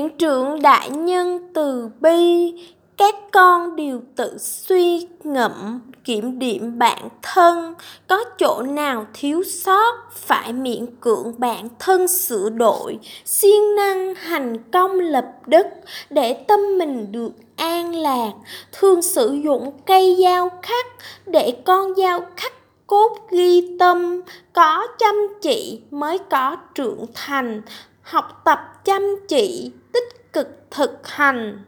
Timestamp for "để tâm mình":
16.10-17.12